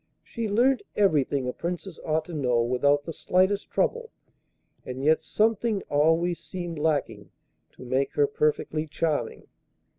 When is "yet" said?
5.03-5.21